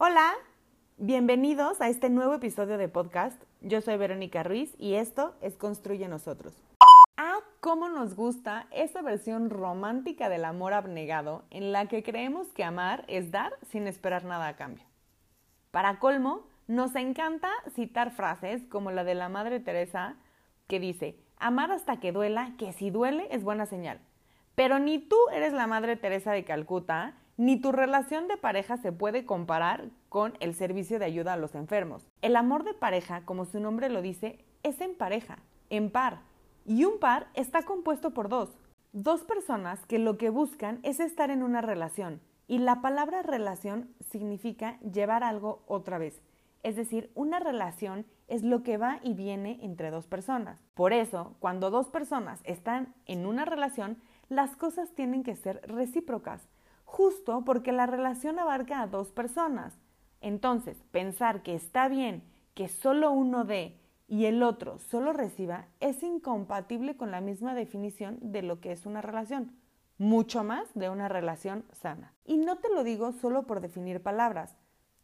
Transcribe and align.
Hola, 0.00 0.32
bienvenidos 0.96 1.80
a 1.80 1.88
este 1.88 2.08
nuevo 2.08 2.34
episodio 2.34 2.78
de 2.78 2.88
podcast. 2.88 3.42
Yo 3.62 3.80
soy 3.80 3.96
Verónica 3.96 4.44
Ruiz 4.44 4.72
y 4.78 4.94
esto 4.94 5.34
es 5.40 5.56
Construye 5.56 6.06
Nosotros. 6.06 6.54
Ah, 7.16 7.40
cómo 7.58 7.88
nos 7.88 8.14
gusta 8.14 8.68
esa 8.70 9.02
versión 9.02 9.50
romántica 9.50 10.28
del 10.28 10.44
amor 10.44 10.72
abnegado 10.72 11.42
en 11.50 11.72
la 11.72 11.88
que 11.88 12.04
creemos 12.04 12.46
que 12.52 12.62
amar 12.62 13.06
es 13.08 13.32
dar 13.32 13.54
sin 13.72 13.88
esperar 13.88 14.24
nada 14.24 14.46
a 14.46 14.54
cambio. 14.54 14.84
Para 15.72 15.98
colmo, 15.98 16.46
nos 16.68 16.94
encanta 16.94 17.50
citar 17.74 18.12
frases 18.12 18.62
como 18.68 18.92
la 18.92 19.02
de 19.02 19.16
la 19.16 19.28
Madre 19.28 19.58
Teresa 19.58 20.14
que 20.68 20.78
dice, 20.78 21.18
amar 21.38 21.72
hasta 21.72 21.98
que 21.98 22.12
duela, 22.12 22.52
que 22.56 22.72
si 22.72 22.90
duele 22.90 23.26
es 23.32 23.42
buena 23.42 23.66
señal. 23.66 23.98
Pero 24.54 24.78
ni 24.78 25.00
tú 25.00 25.16
eres 25.32 25.52
la 25.52 25.66
Madre 25.66 25.96
Teresa 25.96 26.30
de 26.30 26.44
Calcuta, 26.44 27.16
ni 27.38 27.56
tu 27.60 27.70
relación 27.70 28.26
de 28.26 28.36
pareja 28.36 28.76
se 28.78 28.90
puede 28.90 29.24
comparar 29.24 29.90
con 30.08 30.34
el 30.40 30.54
servicio 30.54 30.98
de 30.98 31.04
ayuda 31.04 31.34
a 31.34 31.36
los 31.36 31.54
enfermos. 31.54 32.04
El 32.20 32.34
amor 32.34 32.64
de 32.64 32.74
pareja, 32.74 33.24
como 33.24 33.44
su 33.44 33.60
nombre 33.60 33.88
lo 33.88 34.02
dice, 34.02 34.44
es 34.64 34.80
en 34.80 34.96
pareja, 34.96 35.38
en 35.70 35.90
par. 35.90 36.18
Y 36.66 36.84
un 36.84 36.98
par 36.98 37.28
está 37.34 37.62
compuesto 37.62 38.10
por 38.10 38.28
dos. 38.28 38.58
Dos 38.92 39.22
personas 39.22 39.86
que 39.86 40.00
lo 40.00 40.18
que 40.18 40.30
buscan 40.30 40.80
es 40.82 40.98
estar 40.98 41.30
en 41.30 41.44
una 41.44 41.60
relación. 41.60 42.20
Y 42.48 42.58
la 42.58 42.80
palabra 42.80 43.22
relación 43.22 43.94
significa 44.10 44.80
llevar 44.80 45.22
algo 45.22 45.62
otra 45.68 45.98
vez. 45.98 46.20
Es 46.64 46.74
decir, 46.74 47.12
una 47.14 47.38
relación 47.38 48.04
es 48.26 48.42
lo 48.42 48.64
que 48.64 48.78
va 48.78 48.98
y 49.04 49.14
viene 49.14 49.60
entre 49.62 49.92
dos 49.92 50.08
personas. 50.08 50.60
Por 50.74 50.92
eso, 50.92 51.36
cuando 51.38 51.70
dos 51.70 51.88
personas 51.88 52.40
están 52.42 52.96
en 53.06 53.26
una 53.26 53.44
relación, 53.44 53.96
las 54.28 54.56
cosas 54.56 54.90
tienen 54.96 55.22
que 55.22 55.36
ser 55.36 55.60
recíprocas 55.68 56.48
justo 56.98 57.44
porque 57.44 57.70
la 57.70 57.86
relación 57.86 58.40
abarca 58.40 58.82
a 58.82 58.88
dos 58.88 59.12
personas. 59.12 59.72
Entonces, 60.20 60.82
pensar 60.90 61.44
que 61.44 61.54
está 61.54 61.86
bien 61.86 62.24
que 62.54 62.66
solo 62.66 63.12
uno 63.12 63.44
dé 63.44 63.78
y 64.08 64.24
el 64.24 64.42
otro 64.42 64.80
solo 64.80 65.12
reciba 65.12 65.68
es 65.78 66.02
incompatible 66.02 66.96
con 66.96 67.12
la 67.12 67.20
misma 67.20 67.54
definición 67.54 68.18
de 68.20 68.42
lo 68.42 68.58
que 68.60 68.72
es 68.72 68.84
una 68.84 69.00
relación, 69.00 69.56
mucho 69.96 70.42
más 70.42 70.74
de 70.74 70.90
una 70.90 71.08
relación 71.08 71.64
sana. 71.70 72.16
Y 72.24 72.36
no 72.36 72.58
te 72.58 72.68
lo 72.68 72.82
digo 72.82 73.12
solo 73.12 73.46
por 73.46 73.60
definir 73.60 74.02
palabras, 74.02 74.56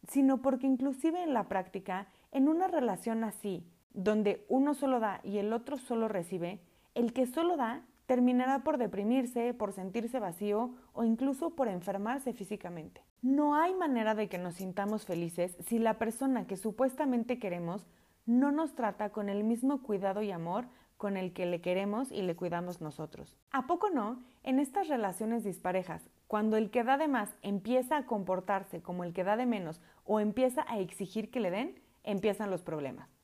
sino 0.09 0.41
porque 0.41 0.67
inclusive 0.67 1.23
en 1.23 1.33
la 1.33 1.47
práctica, 1.47 2.09
en 2.33 2.49
una 2.49 2.67
relación 2.67 3.23
así, 3.23 3.65
donde 3.93 4.45
uno 4.49 4.73
solo 4.73 4.99
da 4.99 5.21
y 5.23 5.37
el 5.37 5.53
otro 5.53 5.77
solo 5.77 6.09
recibe, 6.09 6.59
el 6.93 7.13
que 7.13 7.25
solo 7.25 7.55
da 7.55 7.85
terminará 8.05 8.63
por 8.63 8.77
deprimirse, 8.77 9.53
por 9.53 9.71
sentirse 9.71 10.19
vacío 10.19 10.75
o 10.93 11.03
incluso 11.03 11.51
por 11.51 11.67
enfermarse 11.67 12.33
físicamente. 12.33 13.01
No 13.21 13.55
hay 13.55 13.73
manera 13.73 14.15
de 14.15 14.29
que 14.29 14.37
nos 14.37 14.55
sintamos 14.55 15.05
felices 15.05 15.57
si 15.67 15.79
la 15.79 15.97
persona 15.97 16.45
que 16.45 16.57
supuestamente 16.57 17.39
queremos 17.39 17.87
no 18.25 18.51
nos 18.51 18.75
trata 18.75 19.09
con 19.09 19.29
el 19.29 19.43
mismo 19.43 19.81
cuidado 19.81 20.21
y 20.21 20.31
amor 20.31 20.65
con 20.97 21.17
el 21.17 21.33
que 21.33 21.45
le 21.45 21.61
queremos 21.61 22.11
y 22.11 22.21
le 22.21 22.35
cuidamos 22.35 22.81
nosotros. 22.81 23.37
¿A 23.51 23.67
poco 23.67 23.89
no? 23.89 24.23
En 24.43 24.59
estas 24.59 24.87
relaciones 24.87 25.43
disparejas, 25.43 26.09
cuando 26.27 26.57
el 26.57 26.71
que 26.71 26.83
da 26.83 26.97
de 26.97 27.07
más 27.07 27.35
empieza 27.41 27.97
a 27.97 28.05
comportarse 28.05 28.81
como 28.81 29.03
el 29.03 29.13
que 29.13 29.23
da 29.23 29.35
de 29.35 29.45
menos 29.45 29.81
o 30.05 30.19
empieza 30.19 30.65
a 30.67 30.79
exigir 30.79 31.31
que 31.31 31.39
le 31.39 31.51
den, 31.51 31.79
empiezan 32.03 32.49
los 32.49 32.61
problemas. 32.61 33.14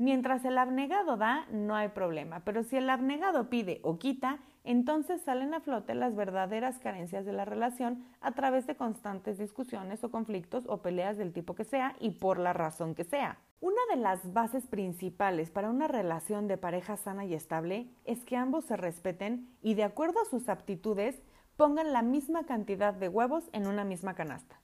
Mientras 0.00 0.44
el 0.44 0.58
abnegado 0.58 1.16
da, 1.16 1.46
no 1.50 1.74
hay 1.74 1.88
problema, 1.88 2.38
pero 2.44 2.62
si 2.62 2.76
el 2.76 2.88
abnegado 2.88 3.50
pide 3.50 3.80
o 3.82 3.98
quita, 3.98 4.38
entonces 4.62 5.20
salen 5.22 5.54
a 5.54 5.60
flote 5.60 5.96
las 5.96 6.14
verdaderas 6.14 6.78
carencias 6.78 7.26
de 7.26 7.32
la 7.32 7.44
relación 7.44 8.04
a 8.20 8.30
través 8.30 8.64
de 8.68 8.76
constantes 8.76 9.38
discusiones 9.38 10.04
o 10.04 10.12
conflictos 10.12 10.66
o 10.68 10.82
peleas 10.82 11.16
del 11.16 11.32
tipo 11.32 11.56
que 11.56 11.64
sea 11.64 11.96
y 11.98 12.12
por 12.12 12.38
la 12.38 12.52
razón 12.52 12.94
que 12.94 13.02
sea. 13.02 13.38
Una 13.60 13.80
de 13.90 13.96
las 14.00 14.32
bases 14.32 14.68
principales 14.68 15.50
para 15.50 15.68
una 15.68 15.88
relación 15.88 16.46
de 16.46 16.58
pareja 16.58 16.96
sana 16.96 17.24
y 17.24 17.34
estable 17.34 17.90
es 18.04 18.24
que 18.24 18.36
ambos 18.36 18.66
se 18.66 18.76
respeten 18.76 19.48
y 19.62 19.74
de 19.74 19.82
acuerdo 19.82 20.20
a 20.22 20.30
sus 20.30 20.48
aptitudes 20.48 21.20
pongan 21.56 21.92
la 21.92 22.02
misma 22.02 22.44
cantidad 22.44 22.94
de 22.94 23.08
huevos 23.08 23.50
en 23.52 23.66
una 23.66 23.82
misma 23.82 24.14
canasta. 24.14 24.60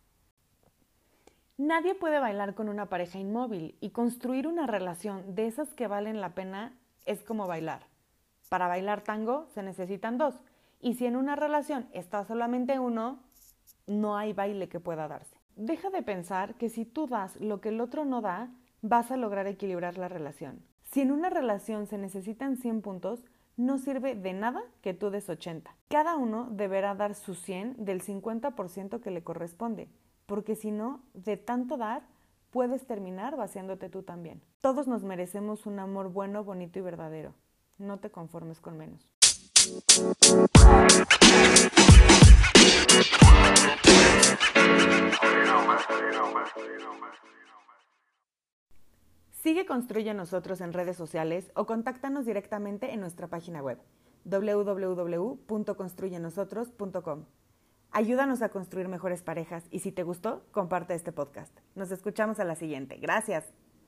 Nadie 1.57 1.95
puede 1.95 2.19
bailar 2.19 2.57
con 2.57 2.69
una 2.69 2.89
pareja 2.89 3.21
inmóvil 3.21 3.77
y 3.81 3.91
construir 3.91 4.49
una 4.49 4.67
relación 4.67 5.37
de 5.37 5.47
esas 5.47 5.73
que 5.73 5.87
valen 5.87 6.21
la 6.21 6.35
pena 6.35 6.77
es 7.07 7.23
como 7.23 7.47
bailar. 7.47 7.87
Para 8.49 8.67
bailar 8.67 9.03
tango 9.03 9.47
se 9.55 9.63
necesitan 9.63 10.19
dos 10.19 10.35
y 10.81 10.95
si 10.95 11.07
en 11.07 11.15
una 11.15 11.37
relación 11.37 11.87
está 11.93 12.25
solamente 12.25 12.81
uno, 12.81 13.21
no 13.87 14.17
hay 14.17 14.33
baile 14.33 14.69
que 14.69 14.81
pueda 14.81 15.07
darse. 15.07 15.37
Deja 15.55 15.91
de 15.91 16.03
pensar 16.03 16.57
que 16.57 16.71
si 16.71 16.85
tú 16.85 17.07
das 17.07 17.41
lo 17.41 17.61
que 17.61 17.69
el 17.69 17.81
otro 17.81 18.05
no 18.05 18.21
da, 18.21 18.51
vas 18.83 19.13
a 19.13 19.17
lograr 19.17 19.47
equilibrar 19.47 19.97
la 19.97 20.09
relación. 20.09 20.61
Si 20.83 21.03
en 21.03 21.13
una 21.13 21.31
relación 21.31 21.87
se 21.87 21.99
necesitan 21.99 22.57
100 22.57 22.83
puntos, 22.83 23.25
no 23.57 23.79
sirve 23.79 24.17
de 24.17 24.33
nada 24.33 24.61
que 24.83 24.93
tú 24.93 25.11
des 25.11 25.29
80. 25.29 25.73
Cada 25.87 26.17
uno 26.17 26.49
deberá 26.51 26.97
dar 26.97 27.15
su 27.15 27.37
100 27.37 27.85
del 27.85 28.03
50% 28.03 29.01
que 29.01 29.11
le 29.13 29.23
corresponde 29.23 29.89
porque 30.27 30.57
si 30.57 30.71
no, 30.71 31.03
de 31.13 31.37
tanto 31.37 31.77
dar, 31.77 32.03
puedes 32.51 32.87
terminar 32.87 33.37
vaciándote 33.37 33.89
tú 33.89 34.03
también. 34.03 34.43
Todos 34.61 34.87
nos 34.87 35.05
merecemos 35.05 35.67
un 35.67 35.79
amor 35.79 36.11
bueno, 36.11 36.45
bonito 36.45 36.79
y 36.79 36.83
verdadero. 36.83 37.35
No 37.79 37.99
te 37.99 38.11
conformes 38.11 38.61
con 38.61 38.79
menos. 38.79 39.11
Sigue 49.33 49.67
Construye 49.67 50.15
Nosotros 50.15 50.63
en 50.63 50.73
redes 50.73 50.97
sociales 50.97 51.53
o 51.55 51.67
contáctanos 51.67 52.25
directamente 52.25 52.95
en 52.95 53.01
nuestra 53.01 53.29
página 53.29 53.61
web 53.61 53.79
www.construyenosotros.com. 54.25 57.25
Ayúdanos 57.97 58.43
a 58.43 58.49
construir 58.49 58.89
mejores 58.89 59.23
parejas 59.23 59.69
y 59.71 59.79
si 59.79 59.93
te 59.93 60.03
gustó, 60.03 60.45
comparte 60.51 60.95
este 60.95 61.13
podcast. 61.13 61.57
Nos 61.77 61.93
escuchamos 61.93 62.41
a 62.41 62.45
la 62.45 62.57
siguiente. 62.57 62.97
Gracias. 62.97 63.45